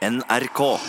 NRK. 0.00 0.80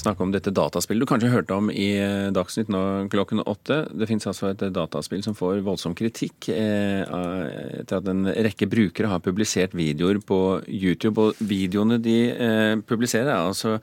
Snakke 0.00 0.22
om 0.24 0.32
dette 0.34 0.52
dataspillet 0.54 1.06
du 1.06 1.08
kanskje 1.08 1.30
hørte 1.32 1.56
om 1.56 1.70
i 1.70 1.88
eh, 2.00 2.28
Dagsnytt 2.34 2.70
nå 2.72 2.80
klokken 3.12 3.42
åtte. 3.46 3.82
Det 3.94 4.08
finnes 4.08 4.26
altså 4.28 4.50
et 4.50 4.64
dataspill 4.74 5.22
som 5.24 5.36
får 5.36 5.62
voldsom 5.66 5.94
kritikk 5.98 6.48
eh, 6.52 7.02
etter 7.80 8.00
at 8.00 8.10
en 8.10 8.26
rekke 8.46 8.68
brukere 8.70 9.10
har 9.10 9.22
publisert 9.24 9.76
videoer 9.76 10.20
på 10.24 10.40
YouTube. 10.66 11.28
Og 11.28 11.40
videoene 11.46 12.00
de 12.02 12.16
eh, 12.32 12.74
publiserer 12.86 13.32
er 13.32 13.46
altså 13.50 13.76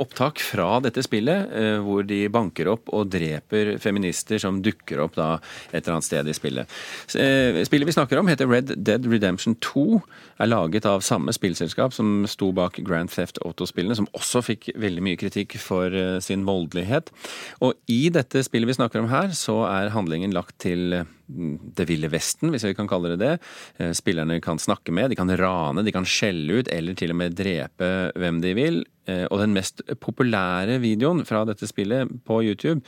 opptak 0.00 0.40
fra 0.40 0.78
dette 0.80 1.02
spillet, 1.04 1.50
hvor 1.84 2.04
de 2.06 2.22
banker 2.32 2.68
opp 2.70 2.88
og 2.96 3.10
dreper 3.12 3.74
feminister 3.82 4.40
som 4.40 4.62
dukker 4.64 5.02
opp 5.04 5.16
da 5.18 5.28
et 5.70 5.82
eller 5.82 5.96
annet 5.96 6.06
sted 6.06 6.30
i 6.30 6.34
spillet. 6.36 6.76
Spillet 7.10 7.88
vi 7.88 7.94
snakker 7.94 8.20
om 8.20 8.30
heter 8.30 8.48
Red 8.48 8.72
Dead 8.86 9.06
Redemption 9.10 9.56
2, 9.60 10.00
er 10.42 10.50
laget 10.50 10.88
av 10.88 11.04
samme 11.04 11.34
spillselskap 11.36 11.94
som 11.96 12.24
sto 12.30 12.50
bak 12.56 12.80
Grand 12.86 13.12
Theft 13.12 13.40
Auto-spillene, 13.44 13.98
som 13.98 14.08
også 14.16 14.42
fikk 14.46 14.70
veldig 14.80 15.04
mye 15.04 15.20
kritikk 15.20 15.45
kritikk 15.46 15.62
for 15.62 15.92
eh, 15.94 16.20
sin 16.20 16.44
voldelighet. 16.46 17.12
Og 17.60 17.74
i 17.88 18.08
dette 18.10 18.42
spillet 18.44 18.68
vi 18.68 18.78
snakker 18.78 19.02
om 19.02 19.10
her, 19.10 19.32
så 19.32 19.66
er 19.68 19.94
handlingen 19.94 20.34
lagt 20.34 20.58
til 20.58 21.04
mm, 21.28 21.74
det 21.76 21.86
ville 21.88 22.10
vesten, 22.10 22.50
hvis 22.50 22.64
vi 22.64 22.74
kan 22.74 22.88
kalle 22.88 23.14
det 23.14 23.20
det. 23.22 23.38
Eh, 23.78 23.92
spillerne 23.92 24.40
kan 24.40 24.58
snakke 24.58 24.92
med, 24.92 25.10
de 25.10 25.16
kan 25.16 25.30
rane, 25.30 25.84
de 25.84 25.92
kan 25.92 26.06
skjelle 26.06 26.60
ut 26.60 26.68
eller 26.68 26.94
til 26.94 27.10
og 27.10 27.20
med 27.20 27.36
drepe 27.36 28.12
hvem 28.16 28.40
de 28.42 28.54
vil. 28.54 28.84
Eh, 29.06 29.26
og 29.30 29.40
den 29.40 29.54
mest 29.54 29.82
populære 30.00 30.80
videoen 30.82 31.24
fra 31.26 31.44
dette 31.46 31.66
spillet 31.66 32.10
på 32.26 32.42
YouTube 32.42 32.82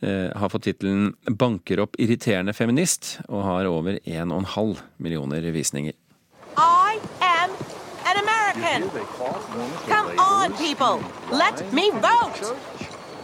har 0.00 0.50
fått 0.50 0.64
tittelen 0.66 1.12
'Banker 1.28 1.82
opp 1.82 1.98
irriterende 2.00 2.54
feminist' 2.56 3.20
og 3.28 3.44
har 3.44 3.68
over 3.70 3.98
1,5 4.04 4.80
millioner 4.98 5.44
visninger. 5.52 5.94
American. 8.70 8.90
Come 9.88 10.18
on, 10.18 10.52
people. 10.52 11.02
Let 11.30 11.72
me 11.72 11.90
vote. 11.90 12.56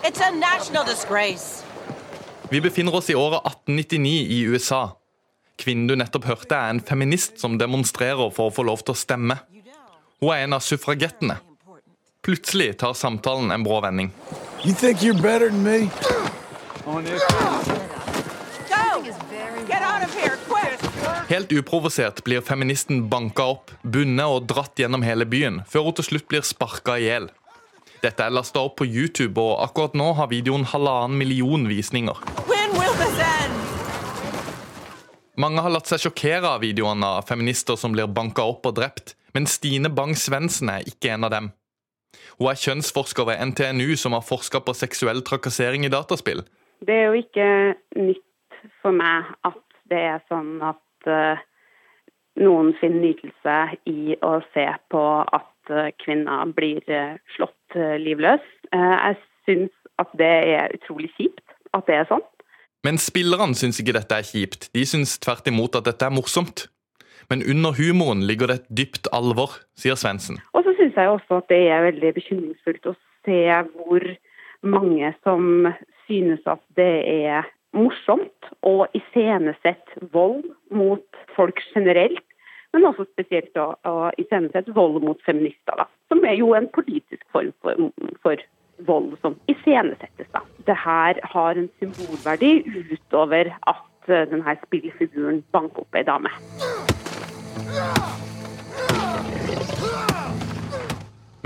It's 0.05 0.21
a 0.21 0.31
national 0.31 0.85
disgrace. 0.85 1.65
Vi 2.51 2.61
befinner 2.61 2.95
oss 2.95 3.11
i 3.11 3.15
året 3.15 3.41
1899 3.47 4.27
i 4.29 4.41
USA. 4.41 4.97
Kvinnen 5.57 5.87
du 5.87 5.97
nettopp 5.97 6.25
hørte, 6.25 6.55
er 6.55 6.71
en 6.71 6.81
feminist 6.81 7.41
som 7.41 7.59
demonstrerer 7.59 8.31
for 8.31 8.51
å 8.51 8.55
få 8.55 8.63
lov 8.63 8.85
til 8.85 8.95
å 8.95 8.99
stemme. 8.99 9.39
Hun 10.21 10.33
er 10.33 10.45
en 10.45 10.57
av 10.57 10.63
suffragettene. 10.65 11.39
Plutselig 12.23 12.77
tar 12.79 12.95
samtalen 12.95 13.51
en 13.51 13.65
brå 13.65 13.81
vending. 13.81 14.13
You 14.65 14.75
think 14.75 15.03
you're 15.03 15.15
better 15.15 15.51
than 15.51 15.63
me? 15.63 15.91
Helt 21.27 21.51
uprovosert 21.53 22.21
blir 22.25 22.41
feministen 22.41 23.09
banka 23.11 23.49
opp, 23.51 23.73
bundet 23.83 24.31
og 24.31 24.45
dratt 24.47 24.79
gjennom 24.79 25.03
hele 25.03 25.27
byen, 25.27 25.65
før 25.67 25.89
hun 25.89 25.97
til 25.99 26.07
slutt 26.07 26.29
blir 26.31 26.45
sparka 26.47 26.95
i 27.01 27.09
hjel. 27.09 27.27
Dette 27.99 28.23
er 28.23 28.31
lasta 28.31 28.63
opp 28.63 28.77
på 28.79 28.87
YouTube, 28.87 29.43
og 29.43 29.65
akkurat 29.65 29.97
nå 29.99 30.13
har 30.15 30.31
videoen 30.31 30.69
halvannen 30.71 31.19
million 31.19 31.67
visninger. 31.67 32.21
Mange 35.37 35.67
har 35.67 35.75
latt 35.75 35.91
seg 35.91 36.05
sjokkere 36.07 36.55
av 36.55 36.63
videoene 36.63 37.11
av 37.19 37.27
feminister 37.27 37.75
som 37.75 37.97
blir 37.97 38.07
banka 38.07 38.47
opp 38.47 38.71
og 38.71 38.79
drept, 38.79 39.17
men 39.35 39.51
Stine 39.51 39.91
Bang-Svendsen 39.91 40.71
er 40.77 40.87
ikke 40.87 41.11
en 41.17 41.27
av 41.27 41.35
dem. 41.35 41.51
Hun 42.39 42.53
er 42.53 42.63
kjønnsforsker 42.63 43.27
ved 43.27 43.43
NTNU 43.51 43.99
som 43.99 44.15
har 44.15 44.23
forska 44.23 44.63
på 44.63 44.79
seksuell 44.79 45.27
trakassering 45.27 45.89
i 45.89 45.91
dataspill. 45.91 46.47
Det 46.87 47.03
er 47.03 47.07
jo 47.11 47.21
ikke 47.27 47.53
nytt 47.99 48.67
for 48.79 48.95
meg 48.95 49.35
at 49.43 49.63
det 49.91 50.05
er 50.15 50.27
sånn 50.31 50.61
at 50.63 50.86
noen 52.37 52.73
finner 52.81 53.01
nytelse 53.01 53.57
i 53.89 54.17
å 54.25 54.33
se 54.53 54.67
på 54.93 55.05
at 55.25 55.73
uh, 55.73 55.89
kvinner 56.03 56.53
blir 56.57 56.83
uh, 56.93 57.17
slått 57.37 57.77
livløs. 57.77 58.45
jeg 58.73 59.17
syns 59.47 59.73
at 59.99 60.13
det 60.19 60.35
er 60.53 60.75
utrolig 60.77 61.11
kjipt 61.17 61.45
at 61.77 61.87
det 61.89 61.97
er 62.01 62.09
sånn. 62.09 62.25
Men 62.87 63.01
spillerne 63.03 63.57
syns 63.59 63.81
ikke 63.83 63.97
dette 63.97 64.15
er 64.15 64.27
kjipt. 64.27 64.69
De 64.77 64.85
syns 64.87 65.17
tvert 65.19 65.49
imot 65.51 65.75
at 65.79 65.89
dette 65.89 66.07
er 66.07 66.15
morsomt. 66.15 66.69
Men 67.31 67.43
under 67.43 67.75
humoren 67.75 68.23
ligger 68.29 68.51
det 68.51 68.61
et 68.61 68.69
dypt 68.81 69.09
alvor, 69.17 69.57
sier 69.75 69.99
Svendsen. 69.99 70.39
Og 70.55 70.63
så 70.63 70.77
syns 70.79 70.95
jeg 70.95 71.11
også 71.11 71.41
at 71.41 71.49
det 71.51 71.63
er 71.73 71.87
veldig 71.89 72.13
bekymringsfullt 72.21 72.87
å 72.93 72.95
se 73.27 73.41
hvor 73.73 74.07
mange 74.63 75.11
som 75.27 75.67
synes 76.07 76.47
at 76.47 76.63
det 76.79 76.93
er 77.11 77.49
morsomt 77.75 78.51
å 78.67 78.87
iscenesette 78.97 80.09
vold 80.13 80.47
mot 80.71 81.23
folk 81.37 81.61
generelt, 81.75 82.23
men 82.75 82.87
også 82.89 83.07
spesielt 83.09 83.57
å, 83.57 83.73
å 83.89 84.11
iscenesette 84.21 84.75
vold 84.77 85.03
mot 85.05 85.21
feminister, 85.27 85.79
da, 85.79 85.87
som 86.13 86.25
er 86.29 86.37
jo 86.39 86.53
en 86.57 86.69
politisk 86.75 87.25
form 87.33 87.53
for, 87.65 87.91
for 88.25 88.43
vold 88.87 89.17
som 89.23 89.39
iscenesettes. 89.49 90.29
da. 90.33 90.43
Det 90.67 90.77
her 90.77 91.21
har 91.23 91.57
en 91.57 91.71
symbolverdi 91.81 92.61
utover 92.93 93.55
at 93.67 94.11
uh, 94.11 94.25
denne 94.31 94.57
spillfiguren 94.67 95.43
banker 95.53 95.87
opp 95.87 95.97
ei 95.97 96.05
dame. 96.07 96.33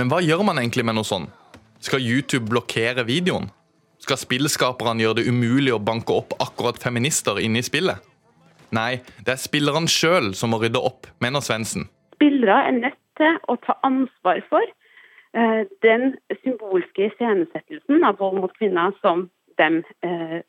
Men 0.00 0.08
hva 0.08 0.22
gjør 0.24 0.42
man 0.48 0.58
egentlig 0.58 0.86
med 0.88 0.96
noe 0.96 1.06
sånn? 1.06 1.28
Skal 1.80 2.04
YouTube 2.04 2.48
blokkere 2.48 3.04
videoen? 3.08 3.50
Skal 4.10 4.24
spillskaperne 4.24 5.04
gjøre 5.04 5.20
det 5.20 5.30
umulig 5.30 5.70
å 5.70 5.76
banke 5.78 6.10
opp 6.10 6.32
akkurat 6.42 6.80
feminister 6.82 7.36
inne 7.38 7.60
i 7.60 7.62
spillet? 7.62 8.02
Nei, 8.74 9.04
det 9.22 9.36
er 9.36 9.38
spillerne 9.38 9.86
sjøl 9.86 10.32
som 10.34 10.50
må 10.50 10.58
rydde 10.58 10.82
opp, 10.82 11.06
mener 11.22 11.44
Svendsen. 11.46 11.84
Spillere 12.16 12.56
er 12.66 12.74
nødt 12.74 12.98
til 13.20 13.38
å 13.46 13.54
ta 13.62 13.76
ansvar 13.86 14.42
for 14.50 14.66
uh, 14.66 15.62
den 15.86 16.16
symbolske 16.40 17.06
iscenesettelsen 17.06 18.02
av 18.08 18.18
vold 18.18 18.40
mot 18.42 18.56
kvinner 18.58 18.90
som 18.98 19.28
de 19.62 19.70
uh, 19.78 20.40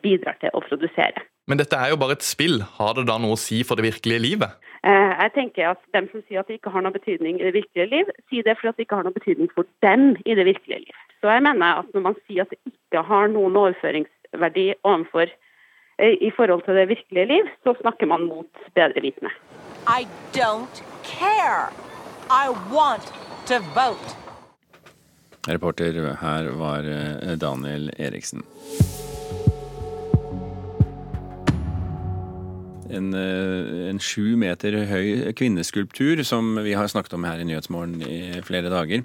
bidrar 0.00 0.40
til 0.40 0.56
å 0.56 0.64
produsere. 0.64 1.26
Men 1.52 1.60
dette 1.60 1.76
er 1.76 1.92
jo 1.92 2.00
bare 2.00 2.16
et 2.16 2.24
spill. 2.24 2.62
Har 2.78 2.96
det 2.96 3.10
da 3.10 3.18
noe 3.20 3.36
å 3.36 3.42
si 3.44 3.60
for 3.60 3.76
det 3.76 3.90
virkelige 3.90 4.24
livet? 4.24 4.56
Jeg 4.86 5.32
tenker 5.34 5.72
at 5.72 5.80
dem 5.96 6.06
som 6.12 6.22
sier 6.22 6.40
at 6.40 6.50
det 6.50 6.60
ikke 6.60 6.70
har 6.70 6.84
noe 6.84 6.94
betydning 6.94 7.40
i 7.40 7.46
det 7.48 7.56
virkelige 7.56 7.88
liv, 7.90 8.10
sier 8.30 8.46
det 8.46 8.54
fordi 8.60 8.76
det 8.76 8.84
ikke 8.86 8.98
har 9.00 9.08
noe 9.08 9.16
betydning 9.16 9.48
for 9.54 9.66
dem 9.82 10.12
i 10.22 10.36
det 10.38 10.44
virkelige 10.46 10.84
liv. 10.84 11.00
Så 11.20 11.32
jeg 11.32 11.42
mener 11.42 11.80
at 11.80 11.88
når 11.94 12.04
man 12.04 12.18
sier 12.26 12.44
at 12.44 12.52
det 12.54 12.60
ikke 12.70 13.02
har 13.08 13.32
noen 13.32 13.58
overføringsverdi 13.58 14.66
overfor 14.86 15.26
eh, 15.26 16.14
i 16.28 16.30
forhold 16.36 16.62
til 16.68 16.78
det 16.78 16.86
virkelige 16.92 17.26
liv, 17.32 17.50
så 17.64 17.74
snakker 17.80 18.06
man 18.06 18.28
mot 18.30 18.62
bedre 18.78 19.02
vitende. 19.02 19.32
I 19.90 20.06
don't 20.38 20.82
care. 21.02 21.72
I 22.30 22.46
want 22.70 23.10
to 23.50 23.58
vote. 23.74 24.14
Reporter 25.48 26.14
her 26.20 26.50
var 26.58 26.78
eh, 26.78 27.38
Daniel 27.38 27.90
Eriksen. 27.98 28.42
En, 32.90 33.14
eh, 33.14 33.88
en 33.90 33.98
sju 33.98 34.36
meter 34.36 34.76
høy 34.90 35.32
kvinneskulptur 35.36 36.22
som 36.24 36.54
vi 36.64 36.74
har 36.76 36.88
snakket 36.88 37.14
om 37.14 37.24
her 37.24 37.40
i 37.40 37.46
Nyhetsmorgen 37.48 38.02
i 38.06 38.42
flere 38.46 38.70
dager. 38.72 39.04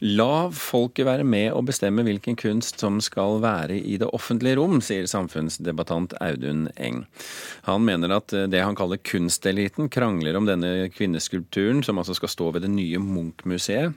La 0.00 0.48
folket 0.50 1.06
være 1.06 1.24
med 1.24 1.52
å 1.52 1.64
bestemme 1.64 2.04
hvilken 2.06 2.36
kunst 2.36 2.80
som 2.80 3.00
skal 3.00 3.40
være 3.40 3.78
i 3.78 3.96
det 4.00 4.10
offentlige 4.12 4.58
rom, 4.60 4.80
sier 4.80 5.08
samfunnsdebattant 5.10 6.14
Audun 6.20 6.68
Eng. 6.76 7.04
Han 7.68 7.84
mener 7.84 8.16
at 8.16 8.28
det 8.28 8.64
han 8.64 8.78
kaller 8.78 8.98
kunsteliten 8.98 9.90
krangler 9.90 10.36
om 10.36 10.46
denne 10.48 10.90
kvinneskulpturen, 10.90 11.84
som 11.84 11.98
altså 11.98 12.16
skal 12.16 12.32
stå 12.32 12.52
ved 12.54 12.66
det 12.66 12.74
nye 12.74 12.98
Munch-museet. 12.98 13.94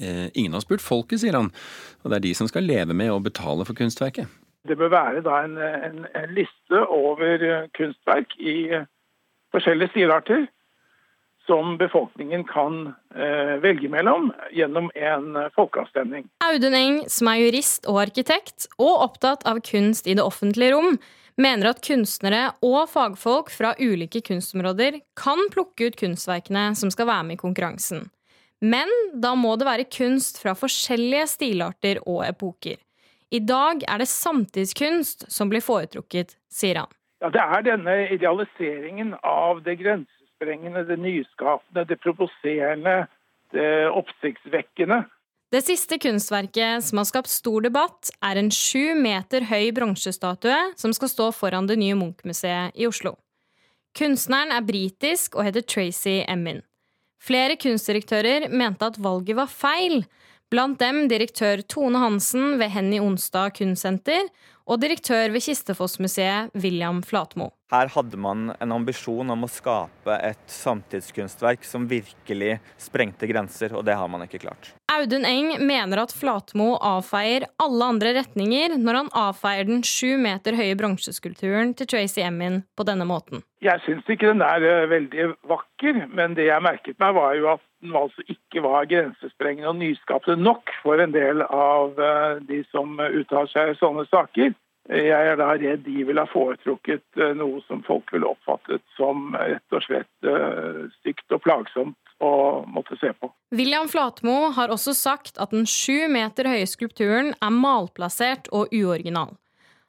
Eh, 0.00 0.28
ingen 0.34 0.52
har 0.54 0.62
spurt 0.64 0.82
folket, 0.84 1.22
sier 1.22 1.36
han, 1.36 1.50
og 2.02 2.10
det 2.10 2.20
er 2.20 2.26
de 2.28 2.34
som 2.38 2.48
skal 2.50 2.66
leve 2.66 2.94
med 2.96 3.12
å 3.12 3.22
betale 3.22 3.66
for 3.66 3.76
kunstverket. 3.78 4.39
Det 4.68 4.76
bør 4.76 4.92
være 4.92 5.22
en, 5.44 5.58
en, 5.58 6.06
en 6.14 6.32
liste 6.36 6.80
over 6.86 7.44
eh, 7.44 7.68
kunstverk 7.76 8.34
i 8.38 8.56
eh, 8.76 8.88
forskjellige 9.54 9.94
stilarter 9.94 10.48
som 11.50 11.78
befolkningen 11.78 12.44
kan 12.44 12.92
eh, 13.14 13.56
velge 13.62 13.88
mellom 13.90 14.28
gjennom 14.54 14.90
en 14.94 15.36
eh, 15.36 15.48
folkeavstemning. 15.56 16.28
Audun 16.46 16.76
Eng, 16.76 17.00
som 17.10 17.30
er 17.32 17.40
jurist 17.40 17.88
og 17.90 18.02
arkitekt, 18.04 18.68
og 18.78 19.06
opptatt 19.06 19.46
av 19.50 19.58
kunst 19.66 20.06
i 20.06 20.14
det 20.14 20.22
offentlige 20.22 20.76
rom, 20.76 20.98
mener 21.40 21.72
at 21.72 21.82
kunstnere 21.82 22.52
og 22.66 22.84
fagfolk 22.92 23.50
fra 23.50 23.72
ulike 23.80 24.22
kunstområder 24.26 25.00
kan 25.18 25.42
plukke 25.50 25.90
ut 25.90 25.98
kunstverkene 25.98 26.70
som 26.78 26.92
skal 26.92 27.08
være 27.10 27.30
med 27.30 27.38
i 27.38 27.42
konkurransen. 27.42 28.06
Men 28.60 28.90
da 29.16 29.32
må 29.34 29.56
det 29.56 29.66
være 29.66 29.88
kunst 29.88 30.38
fra 30.42 30.52
forskjellige 30.54 31.26
stilarter 31.34 32.02
og 32.04 32.26
epoker. 32.28 32.76
I 33.30 33.38
dag 33.38 33.84
er 33.86 34.02
det 34.02 34.08
samtidskunst 34.10 35.28
som 35.30 35.50
blir 35.52 35.62
foretrukket, 35.62 36.34
sier 36.50 36.82
han. 36.82 36.90
Ja, 37.20 37.30
Det 37.30 37.40
er 37.40 37.62
denne 37.62 37.94
idealiseringen 38.10 39.14
av 39.22 39.62
det 39.62 39.76
grensesprengende, 39.78 40.86
det 40.88 40.98
nyskapende, 40.98 41.84
det 41.84 42.00
provoserende, 42.00 43.06
det 43.52 43.90
oppsiktsvekkende. 43.92 45.04
Det 45.50 45.64
siste 45.66 45.98
kunstverket 45.98 46.84
som 46.86 47.00
har 47.00 47.08
skapt 47.08 47.30
stor 47.30 47.64
debatt, 47.66 48.10
er 48.22 48.38
en 48.38 48.50
sju 48.54 48.94
meter 48.94 49.46
høy 49.50 49.72
bronsestatue 49.74 50.58
som 50.78 50.94
skal 50.94 51.10
stå 51.10 51.30
foran 51.34 51.66
det 51.66 51.78
nye 51.80 51.98
Munch-museet 51.98 52.78
i 52.78 52.86
Oslo. 52.86 53.16
Kunstneren 53.98 54.54
er 54.54 54.62
britisk 54.62 55.34
og 55.34 55.48
heter 55.48 55.66
Tracy 55.66 56.20
Emin. 56.22 56.62
Flere 57.20 57.58
kunstdirektører 57.60 58.46
mente 58.48 58.86
at 58.86 58.98
valget 59.02 59.36
var 59.36 59.50
feil, 59.50 60.04
blant 60.50 60.80
dem 60.82 61.04
direktør 61.08 61.62
Tone 61.70 62.00
Hansen 62.02 62.58
ved 62.58 62.72
Henny 62.74 62.98
Onsdag 63.02 63.54
kunstsenter 63.60 64.26
og 64.70 64.78
direktør 64.82 65.32
ved 65.34 65.42
Kistefossmuseet 65.42 66.54
William 66.62 67.00
Flatmo. 67.02 67.50
Her 67.70 67.90
hadde 67.90 68.18
man 68.18 68.50
en 68.58 68.74
ambisjon 68.74 69.30
om 69.30 69.46
å 69.46 69.50
skape 69.50 70.16
et 70.26 70.42
samtidskunstverk 70.50 71.62
som 71.66 71.86
virkelig 71.90 72.56
sprengte 72.78 73.28
grenser, 73.30 73.74
og 73.78 73.84
det 73.86 73.94
har 73.98 74.10
man 74.10 74.26
ikke 74.26 74.42
klart. 74.42 74.72
Audun 74.90 75.26
Eng 75.26 75.52
mener 75.66 76.02
at 76.02 76.14
Flatmo 76.14 76.72
avfeier 76.82 77.46
alle 77.62 77.90
andre 77.94 78.14
retninger 78.18 78.74
når 78.78 79.00
han 79.00 79.12
avfeier 79.22 79.70
den 79.70 79.84
sju 79.86 80.16
meter 80.22 80.58
høye 80.58 80.74
bronseskulpturen 80.78 81.74
til 81.78 81.90
Tracy 81.90 82.24
Emin 82.26 82.62
på 82.74 82.86
denne 82.86 83.06
måten. 83.06 83.44
Jeg 83.62 83.82
syns 83.86 84.06
ikke 84.10 84.32
den 84.32 84.42
er 84.42 84.64
eh, 84.66 84.86
veldig 84.90 85.32
vakker, 85.50 86.06
men 86.14 86.34
det 86.38 86.48
jeg 86.48 86.64
merket 86.64 86.98
meg, 87.02 87.14
var 87.18 87.34
jo 87.38 87.50
at 87.54 87.66
den 87.80 87.96
altså 87.96 88.24
ikke 88.28 88.62
var 88.64 88.88
grensesprengende 88.90 89.70
og 89.70 89.78
nyskapende 89.80 90.42
nok 90.42 90.72
for 90.82 91.00
en 91.00 91.14
del 91.14 91.44
av 91.46 92.00
eh, 92.00 92.42
de 92.48 92.62
som 92.70 92.98
uttaler 93.00 93.52
seg 93.52 93.72
i 93.72 93.78
sånne 93.80 94.06
saker. 94.10 94.52
Jeg 94.90 95.26
er 95.32 95.36
da 95.38 95.52
redd 95.54 95.84
de 95.84 96.04
ville 96.08 96.22
ha 96.24 96.28
foretrukket 96.30 97.20
eh, 97.20 97.34
noe 97.38 97.60
som 97.68 97.82
folk 97.86 98.10
ville 98.14 98.28
oppfattet 98.28 98.82
som 98.96 99.34
rett 99.36 99.76
og 99.76 99.84
slett 99.86 100.28
eh, 100.28 100.86
stygt 101.00 101.36
og 101.36 101.44
plagsomt 101.44 102.14
å 102.20 102.32
måtte 102.68 102.98
se 103.00 103.12
på. 103.16 103.30
William 103.56 103.88
Flatmo 103.88 104.50
har 104.56 104.72
også 104.72 104.94
sagt 104.96 105.38
at 105.40 105.54
den 105.54 105.68
sju 105.68 106.08
meter 106.12 106.48
høye 106.50 106.66
skulpturen 106.68 107.32
er 107.40 107.54
malplassert 107.54 108.50
og 108.52 108.74
uoriginal. 108.76 109.36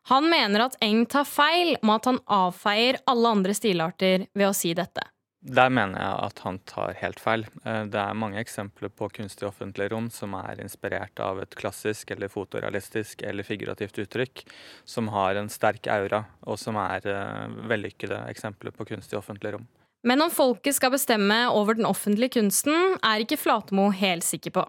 Han 0.09 0.29
mener 0.31 0.65
at 0.65 0.77
Eng 0.81 1.03
tar 1.05 1.27
feil 1.29 1.75
med 1.81 1.99
at 1.99 2.07
han 2.09 2.21
avfeier 2.25 3.01
alle 3.11 3.33
andre 3.35 3.53
stilarter 3.57 4.25
ved 4.33 4.47
å 4.49 4.55
si 4.57 4.73
dette. 4.77 5.03
Der 5.41 5.71
mener 5.73 5.97
jeg 5.97 6.17
at 6.27 6.39
han 6.45 6.59
tar 6.69 6.93
helt 6.99 7.19
feil. 7.19 7.47
Eh, 7.65 7.83
det 7.89 7.97
er 7.97 8.17
mange 8.17 8.37
eksempler 8.37 8.91
på 8.93 9.07
kunstig 9.09 9.47
offentlig 9.47 9.87
rom 9.89 10.11
som 10.13 10.35
er 10.37 10.61
inspirert 10.61 11.17
av 11.19 11.41
et 11.41 11.55
klassisk 11.57 12.11
eller 12.13 12.29
fotorealistisk 12.29 13.23
eller 13.25 13.47
figurativt 13.47 13.97
uttrykk, 14.03 14.43
som 14.85 15.09
har 15.09 15.39
en 15.39 15.49
sterk 15.49 15.89
aura, 15.89 16.27
og 16.45 16.59
som 16.61 16.77
er 16.77 17.07
eh, 17.09 17.55
vellykkede 17.71 18.19
eksempler 18.29 18.75
på 18.75 18.85
kunstig 18.93 19.17
offentlig 19.17 19.55
rom. 19.55 19.65
Men 20.05 20.21
om 20.21 20.33
folket 20.33 20.77
skal 20.77 20.93
bestemme 20.93 21.47
over 21.49 21.77
den 21.77 21.89
offentlige 21.89 22.37
kunsten, 22.37 22.99
er 23.01 23.25
ikke 23.25 23.39
Flatmo 23.41 23.89
helt 23.93 24.25
sikker 24.25 24.53
på. 24.53 24.67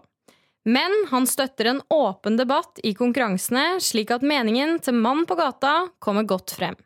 Men 0.65 0.93
han 1.11 1.27
støtter 1.27 1.69
en 1.69 1.83
åpen 1.93 2.37
debatt 2.39 2.81
i 2.81 2.95
konkurransene, 2.97 3.81
slik 3.83 4.13
at 4.15 4.25
meningen 4.25 4.79
til 4.81 4.97
mann 4.97 5.27
på 5.29 5.37
gata 5.37 5.89
kommer 6.01 6.25
godt 6.25 6.55
frem. 6.57 6.77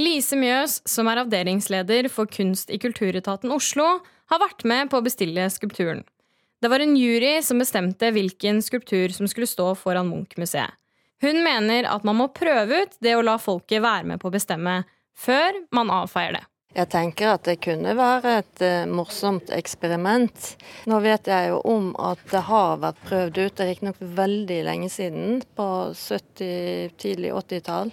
Lise 0.00 0.38
Mjøs, 0.40 0.78
som 0.88 1.08
er 1.10 1.20
avdelingsleder 1.20 2.06
for 2.08 2.30
kunst 2.32 2.70
i 2.72 2.78
Kulturetaten 2.80 3.52
Oslo, 3.52 3.98
har 4.32 4.40
vært 4.40 4.64
med 4.64 4.88
på 4.88 4.96
å 4.96 5.04
bestille 5.04 5.44
skulpturen. 5.52 6.00
Det 6.64 6.70
var 6.72 6.80
en 6.80 6.94
jury 6.96 7.34
som 7.44 7.60
bestemte 7.60 8.08
hvilken 8.14 8.62
skulptur 8.64 9.12
som 9.12 9.28
skulle 9.28 9.50
stå 9.50 9.74
foran 9.76 10.08
Munch-museet. 10.08 10.72
Hun 11.22 11.42
mener 11.44 11.90
at 11.90 12.06
man 12.08 12.16
må 12.18 12.30
prøve 12.32 12.86
ut 12.86 12.96
det 13.04 13.12
å 13.18 13.26
la 13.26 13.36
folket 13.38 13.84
være 13.84 14.08
med 14.14 14.22
på 14.22 14.30
å 14.30 14.34
bestemme, 14.34 14.80
før 15.12 15.60
man 15.76 15.92
avfeier 15.92 16.38
det. 16.38 16.44
Jeg 16.72 16.88
tenker 16.88 17.34
at 17.34 17.44
det 17.44 17.58
kunne 17.60 17.92
være 17.92 18.38
et 18.40 18.64
uh, 18.64 18.88
morsomt 18.88 19.52
eksperiment. 19.52 20.54
Nå 20.88 21.02
vet 21.04 21.28
jeg 21.28 21.52
jo 21.52 21.60
om 21.68 21.92
at 22.00 22.22
det 22.32 22.46
har 22.48 22.80
vært 22.80 23.06
prøvd 23.10 23.42
ut, 23.42 23.52
det 23.52 23.66
er 23.66 23.72
riktignok 23.74 24.00
veldig 24.22 24.60
lenge 24.70 24.88
siden, 24.90 25.42
på 25.52 25.68
70-, 25.92 26.94
tidlig 26.96 27.36
80-tall 27.36 27.92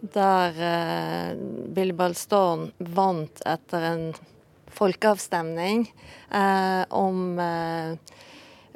der 0.00 0.60
eh, 0.64 1.36
Billy 1.74 2.14
Storm 2.14 2.70
vant 2.78 3.42
etter 3.46 3.86
en 3.92 4.04
folkeavstemning 4.70 5.94
eh, 6.30 6.82
om 6.88 7.38
eh, 7.38 7.96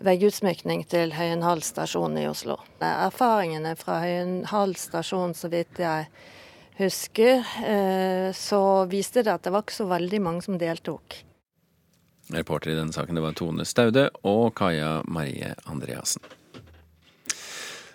veggutsmykning 0.04 0.84
til 0.90 1.14
Høyenhall 1.14 1.62
stasjon 1.62 2.18
i 2.18 2.26
Oslo. 2.28 2.58
Erfaringene 2.82 3.76
fra 3.78 4.00
Høyenhall 4.02 4.74
stasjon, 4.78 5.34
så 5.34 5.50
vidt 5.52 5.80
jeg 5.80 6.08
husker, 6.78 7.44
eh, 7.64 8.32
så 8.34 8.62
viste 8.90 9.22
det 9.22 9.32
at 9.34 9.46
det 9.46 9.54
var 9.54 9.64
ikke 9.64 9.80
så 9.80 9.88
veldig 9.90 10.22
mange 10.22 10.44
som 10.46 10.58
deltok. 10.58 11.22
Reporter 12.34 12.72
i 12.72 12.78
denne 12.78 12.92
saken 12.92 13.18
det 13.18 13.22
var 13.24 13.36
Tone 13.36 13.66
Staude 13.68 14.08
og 14.24 14.54
Kaja 14.56 15.02
Marie 15.06 15.54
Andreassen. 15.70 16.24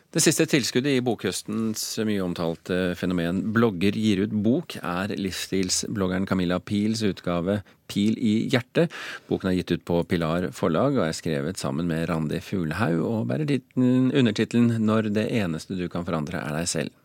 Det 0.10 0.24
siste 0.26 0.48
tilskuddet 0.50 0.96
i 0.98 1.02
bokhøstens 1.06 1.84
mye 2.02 2.24
omtalte 2.26 2.96
fenomen 2.98 3.44
Blogger 3.54 3.94
gir 3.94 4.24
ut 4.24 4.32
bok, 4.42 4.74
er 4.82 5.12
livsstilsbloggeren 5.14 6.26
Camilla 6.26 6.58
Pils 6.58 7.04
utgave 7.06 7.60
Pil 7.86 8.18
i 8.18 8.32
hjertet. 8.50 8.90
Boken 9.30 9.52
er 9.52 9.60
gitt 9.60 9.76
ut 9.76 9.86
på 9.86 10.00
Pilar 10.10 10.48
forlag 10.58 10.98
og 10.98 11.04
er 11.06 11.14
skrevet 11.14 11.62
sammen 11.62 11.86
med 11.92 12.08
Randi 12.10 12.42
Fuglehaug 12.42 13.06
og 13.06 13.30
bærer 13.30 13.54
undertittelen 13.78 14.82
Når 14.82 15.12
det 15.14 15.30
eneste 15.44 15.78
du 15.78 15.86
kan 15.94 16.10
forandre 16.10 16.42
er 16.42 16.58
deg 16.58 16.74
selv. 16.74 16.96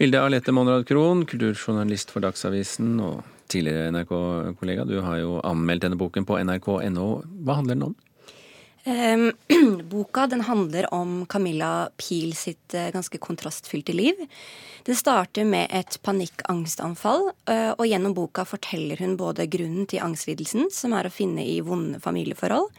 Vilde 0.00 0.24
Alette 0.24 0.56
Monrad 0.56 0.88
Krohn, 0.88 1.26
kulturjournalist 1.28 2.08
for 2.08 2.24
Dagsavisen 2.24 2.94
og 3.04 3.20
tidligere 3.52 3.92
NRK-kollega, 3.92 4.88
du 4.88 5.02
har 5.04 5.20
jo 5.20 5.42
anmeldt 5.44 5.84
denne 5.84 6.00
boken 6.00 6.24
på 6.24 6.40
nrk.no. 6.40 7.10
Hva 7.44 7.60
handler 7.60 7.76
den 7.76 7.90
om? 7.90 7.98
Um, 8.84 9.32
boka 9.90 10.26
den 10.26 10.40
handler 10.40 10.94
om 10.94 11.26
Camilla 11.26 11.90
Pil 11.96 12.36
sitt 12.36 12.74
uh, 12.74 12.88
ganske 12.90 13.18
kontrastfylte 13.18 13.92
liv. 13.92 14.14
Det 14.84 14.94
starter 14.96 15.44
med 15.44 15.68
et 15.70 15.98
panikkangstanfall, 16.02 17.26
uh, 17.50 17.72
og 17.76 17.84
gjennom 17.84 18.14
boka 18.16 18.46
forteller 18.48 19.02
hun 19.04 19.18
både 19.20 19.44
grunnen 19.52 19.84
til 19.90 20.00
angstlidelsen, 20.04 20.70
som 20.72 20.96
er 20.96 21.06
å 21.08 21.12
finne 21.12 21.44
i 21.44 21.58
vonde 21.64 22.00
familieforhold, 22.00 22.70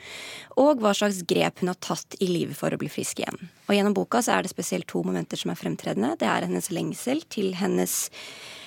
og 0.63 0.81
hva 0.81 0.95
slags 0.98 1.21
grep 1.30 1.62
hun 1.62 1.69
har 1.69 1.77
tatt 1.86 2.18
i 2.19 2.31
livet 2.31 2.57
for 2.57 2.74
å 2.74 2.81
bli 2.81 2.89
frisk 2.89 3.21
igjen. 3.21 3.38
Og 3.69 3.77
Gjennom 3.77 3.95
boka 3.95 4.24
så 4.25 4.36
er 4.36 4.44
det 4.44 4.56
spesielt 4.56 4.89
to 4.89 5.04
momenter 5.06 5.38
som 5.38 5.54
er 5.54 5.62
fremtredende. 5.62 6.15
Det 6.18 6.27
er 6.27 6.50
hennes 6.50 6.74
lengsel 6.74 7.21
til 7.30 7.54
hennes 7.62 8.07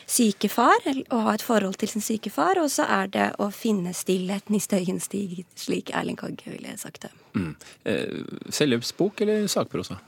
syke 0.07 0.49
far, 0.53 0.85
å 1.11 1.21
ha 1.27 1.35
et 1.35 1.45
forhold 1.45 1.79
til 1.81 1.91
sin 1.91 2.05
syke 2.05 2.33
far, 2.33 2.59
og 2.63 2.71
så 2.73 2.87
er 3.01 3.13
det 3.15 3.29
å 3.43 3.51
finne 3.55 3.95
stillheten 3.97 4.57
i 4.57 4.63
støyen 4.63 5.01
stig, 5.03 5.45
slik 5.59 5.95
Erling 5.95 6.19
Kagge 6.21 6.51
ville 6.53 6.75
sagt 6.81 7.07
det. 7.07 7.13
Mm. 7.35 7.55
Eh, 7.85 8.51
Selvhjelpsbok 8.55 9.25
eller 9.25 9.47
sakprosa? 9.51 10.01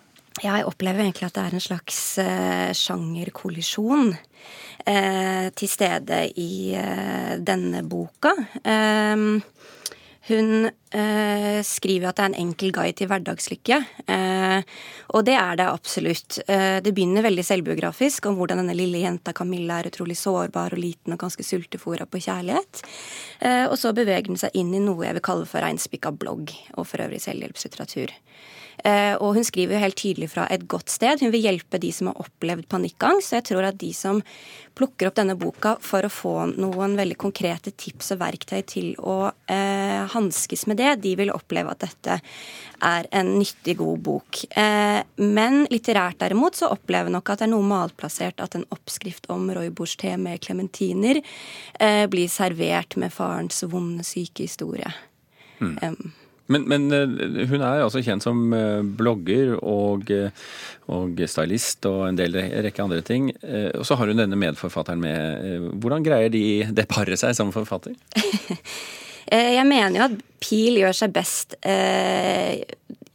Ja, 0.43 0.59
Jeg 0.59 0.67
opplever 0.69 1.01
egentlig 1.01 1.31
at 1.31 1.37
det 1.39 1.45
er 1.47 1.55
en 1.57 1.65
slags 1.65 2.01
eh, 2.21 2.73
sjangerkollisjon 2.77 4.13
eh, 4.85 5.49
til 5.57 5.71
stede 5.71 6.27
i 6.37 6.75
eh, 6.77 7.39
denne 7.41 7.81
boka. 7.89 8.35
Eh, 8.61 9.17
hun 10.27 10.67
eh, 10.67 11.61
skriver 11.63 12.09
at 12.11 12.19
det 12.19 12.25
er 12.25 12.31
en 12.33 12.41
enkel 12.49 12.73
guide 12.75 12.97
til 12.99 13.11
hverdagslykke. 13.11 13.79
Eh, 14.11 14.79
og 15.15 15.27
det 15.29 15.37
er 15.39 15.61
det 15.61 15.69
absolutt. 15.71 16.41
Eh, 16.51 16.79
det 16.83 16.93
begynner 16.97 17.27
veldig 17.27 17.45
selvbiografisk 17.47 18.27
om 18.27 18.39
hvordan 18.41 18.63
denne 18.63 18.75
lille 18.75 19.05
jenta 19.05 19.35
Camilla 19.37 19.79
er 19.79 19.91
utrolig 19.93 20.19
sårbar 20.19 20.75
og 20.75 20.83
liten 20.83 21.15
og 21.15 21.23
ganske 21.23 21.47
sultefòra 21.47 22.09
på 22.11 22.23
kjærlighet. 22.27 22.83
Eh, 23.39 23.65
og 23.69 23.79
så 23.79 23.95
beveger 23.95 24.33
den 24.33 24.41
seg 24.41 24.59
inn 24.59 24.75
i 24.75 24.83
noe 24.83 25.07
jeg 25.07 25.19
vil 25.21 25.27
kalle 25.31 25.47
for 25.47 25.63
reinspikka 25.63 26.15
blogg, 26.19 26.51
og 26.75 26.91
for 26.91 27.07
øvrig 27.07 27.23
selvhjelpslitteratur. 27.23 28.15
Eh, 28.85 29.15
og 29.17 29.37
hun 29.39 29.47
skriver 29.47 29.77
jo 29.77 29.83
helt 29.83 29.99
tydelig 29.99 30.31
fra 30.35 30.47
et 30.53 30.67
godt 30.69 30.93
sted. 30.93 31.23
Hun 31.23 31.33
vil 31.35 31.47
hjelpe 31.47 31.81
de 31.83 31.91
som 31.95 32.11
har 32.11 32.21
opplevd 32.23 32.69
panikkangst. 32.73 33.31
Så 33.31 33.39
jeg 33.39 33.49
tror 33.51 33.69
at 33.69 33.79
de 33.81 33.93
som 33.97 34.21
plukker 34.77 35.09
opp 35.09 35.17
denne 35.17 35.37
boka 35.41 35.77
for 35.81 36.05
å 36.05 36.13
få 36.13 36.35
noen 36.53 36.97
veldig 36.99 37.17
konkrete 37.21 37.73
tips 37.73 38.13
og 38.15 38.21
verktøy 38.21 38.61
til 38.69 38.91
å 39.01 39.31
eh, 39.49 40.05
hanskes 40.13 40.67
med 40.69 40.81
det, 40.83 40.93
de 41.07 41.15
vil 41.17 41.33
oppleve 41.33 41.73
at 41.73 41.87
dette 41.87 42.19
er 42.85 43.09
en 43.17 43.33
nyttig, 43.39 43.79
god 43.81 44.03
bok. 44.05 44.43
Eh, 44.51 45.01
men 45.23 45.65
litterært 45.73 46.21
derimot 46.21 46.59
så 46.59 46.71
opplever 46.75 47.13
nok 47.13 47.33
at 47.33 47.41
det 47.41 47.49
er 47.49 47.55
noe 47.55 47.67
malplassert 47.67 48.45
at 48.45 48.59
en 48.59 48.69
oppskrift 48.75 49.31
om 49.33 49.49
rooibos-te 49.57 50.13
med 50.21 50.45
klementiner 50.45 51.23
eh, 51.81 52.05
blir 52.13 52.29
servert 52.33 52.99
med 53.01 53.15
farens 53.15 53.65
vonde, 53.65 54.05
syke 54.05 54.45
historie. 54.45 54.93
Mm. 55.57 55.77
Um, 55.81 56.13
men, 56.47 56.67
men, 56.71 56.87
eh, 56.95 57.47
hun 57.51 57.63
er 57.63 57.83
altså 57.83 58.03
kjent 58.05 58.25
som 58.25 58.53
eh, 58.55 58.83
blogger 58.99 59.57
og, 59.59 60.11
eh, 60.15 60.31
og, 60.93 61.19
stylist 61.27 61.87
og 61.91 62.05
en 62.09 62.19
del 62.19 62.39
rekke 62.39 62.85
andre 62.85 63.03
ting. 63.07 63.33
Og 63.75 63.83
så 63.87 63.97
har 63.99 64.11
hun 64.11 64.21
denne 64.21 64.39
medforfatteren 64.39 65.03
med. 65.03 65.73
Hvordan 65.83 66.07
greier 66.07 66.31
de 66.31 66.45
det 66.71 66.87
paret 66.91 67.19
seg 67.19 67.35
som 67.39 67.51
forfatter? 67.55 67.97
Jeg 69.27 69.67
mener 69.67 69.97
jo 69.99 70.05
at 70.07 70.21
Pil 70.43 70.81
gjør 70.81 70.97
seg 71.05 71.15
best 71.17 71.57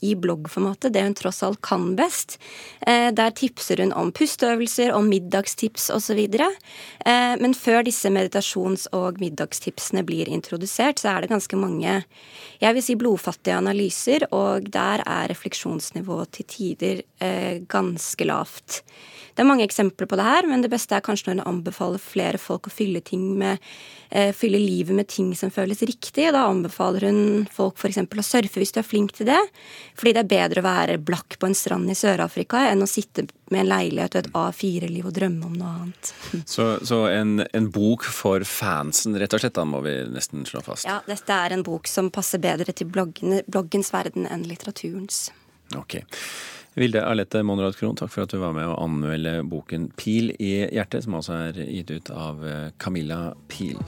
i 0.01 0.15
bloggformatet, 0.15 0.93
det 0.93 1.03
hun 1.05 1.15
tross 1.17 1.43
alt 1.45 1.61
kan 1.61 1.93
best. 1.95 2.39
Eh, 2.87 3.11
der 3.13 3.33
tipser 3.37 3.83
hun 3.83 3.93
om 3.93 4.09
pusteøvelser, 4.15 4.93
om 4.97 5.09
middagstips 5.11 5.91
osv. 5.93 6.19
Eh, 6.25 7.35
men 7.41 7.53
før 7.57 7.85
disse 7.85 8.09
meditasjons- 8.09 8.87
og 8.97 9.21
middagstipsene 9.21 10.01
blir 10.07 10.31
introdusert, 10.31 11.01
så 11.01 11.13
er 11.13 11.21
det 11.21 11.33
ganske 11.33 11.59
mange 11.59 12.01
jeg 12.61 12.77
vil 12.77 12.85
si 12.85 12.97
blodfattige 12.97 13.57
analyser, 13.57 14.27
og 14.33 14.69
der 14.73 15.01
er 15.05 15.29
refleksjonsnivået 15.29 16.33
til 16.37 16.49
tider 16.49 17.01
eh, 17.21 17.61
ganske 17.69 18.25
lavt. 18.25 18.81
Det 19.31 19.41
er 19.41 19.49
mange 19.49 19.65
eksempler 19.65 20.09
på 20.09 20.17
det 20.17 20.25
her, 20.25 20.47
men 20.49 20.61
det 20.61 20.69
beste 20.73 20.97
er 20.97 21.05
kanskje 21.05 21.29
når 21.31 21.39
hun 21.39 21.53
anbefaler 21.55 22.01
flere 22.01 22.41
folk 22.41 22.67
å 22.67 22.73
fylle, 22.73 23.01
med, 23.39 23.61
fylle 24.35 24.59
livet 24.59 24.93
med 24.93 25.07
ting 25.07 25.31
som 25.39 25.53
føles 25.53 25.81
riktig. 25.87 26.27
Da 26.35 26.43
anbefaler 26.49 27.07
hun 27.07 27.11
folk 27.51 27.80
f.eks. 27.80 28.00
å 28.01 28.25
surfe 28.25 28.62
hvis 28.62 28.74
du 28.75 28.80
er 28.82 28.88
flink 28.88 29.13
til 29.18 29.30
det. 29.30 29.39
Fordi 29.98 30.13
det 30.15 30.24
er 30.24 30.32
bedre 30.32 30.63
å 30.63 30.65
være 30.65 30.98
blakk 31.01 31.38
på 31.39 31.50
en 31.50 31.58
strand 31.58 31.91
i 31.91 31.98
Sør-Afrika 31.98 32.65
enn 32.70 32.84
å 32.84 32.89
sitte 32.89 33.27
med 33.51 33.63
en 33.63 33.72
leilighet 33.72 34.15
og 34.15 34.22
et 34.22 34.30
A4-liv 34.41 35.08
og 35.08 35.15
drømme 35.15 35.50
om 35.50 35.58
noe 35.60 35.74
annet. 35.82 36.13
Så, 36.51 36.65
så 36.88 37.03
en, 37.12 37.41
en, 37.53 37.68
bok 37.72 38.03
for 38.08 38.44
fansen, 38.48 39.15
rett 39.20 39.34
og 39.36 39.44
slett, 39.44 39.56
da 39.56 39.65
må 39.68 39.82
vi 39.86 39.94
nesten 40.12 40.46
slå 40.48 40.63
fast? 40.65 40.88
Ja, 40.88 41.00
dette 41.08 41.36
er 41.36 41.56
en 41.56 41.63
bok 41.65 41.88
som 41.88 42.10
passer 42.13 42.41
bedre 42.44 42.74
til 42.75 42.89
bloggen, 42.91 43.39
bloggens 43.48 43.91
verden 43.94 44.27
enn 44.27 44.46
litteraturens. 44.50 45.30
Ok. 45.77 46.01
Vilde 46.80 47.03
Arlette 47.03 47.44
Monrad 47.44 47.75
Krohn, 47.80 47.98
takk 48.00 48.13
for 48.13 48.25
at 48.25 48.32
du 48.32 48.39
var 48.41 48.56
med 48.56 48.68
å 48.68 48.77
anmelde 48.80 49.41
boken 49.48 49.91
'Pil 49.96 50.32
i 50.39 50.53
hjertet', 50.72 51.03
som 51.08 51.20
altså 51.20 51.38
er 51.50 51.62
gitt 51.68 51.91
ut 51.91 52.15
av 52.15 52.44
Camilla 52.80 53.22
Pil. 53.51 53.80